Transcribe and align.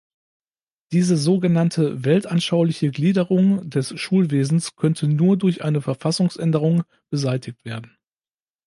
Diese 0.93 1.15
sogenannte 1.15 2.03
weltanschauliche 2.03 2.87
Gliederung 2.89 3.69
des 3.69 3.99
Schulwesens 4.01 4.75
könnte 4.75 5.07
nur 5.07 5.37
durch 5.37 5.63
eine 5.63 5.79
Verfassungsänderung 5.79 6.85
beseitigt 7.11 7.63
werden. 7.65 7.95